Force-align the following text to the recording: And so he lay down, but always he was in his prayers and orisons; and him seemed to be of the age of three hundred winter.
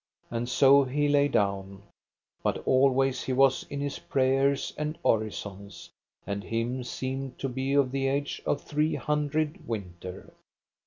And 0.31 0.49
so 0.49 0.83
he 0.83 1.07
lay 1.07 1.27
down, 1.27 1.83
but 2.41 2.63
always 2.65 3.21
he 3.21 3.33
was 3.33 3.67
in 3.69 3.81
his 3.81 3.99
prayers 3.99 4.73
and 4.75 4.97
orisons; 5.03 5.91
and 6.25 6.43
him 6.43 6.83
seemed 6.83 7.37
to 7.37 7.47
be 7.47 7.73
of 7.75 7.91
the 7.91 8.07
age 8.07 8.41
of 8.43 8.63
three 8.63 8.95
hundred 8.95 9.67
winter. 9.67 10.33